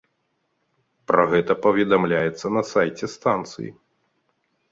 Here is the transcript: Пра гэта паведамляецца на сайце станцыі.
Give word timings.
Пра 1.09 1.25
гэта 1.33 1.57
паведамляецца 1.65 2.47
на 2.55 2.63
сайце 2.71 3.05
станцыі. 3.17 3.69